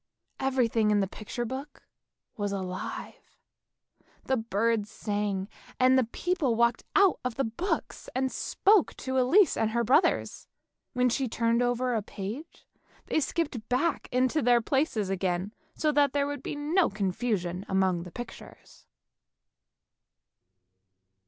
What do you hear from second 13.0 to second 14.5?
they skipped back into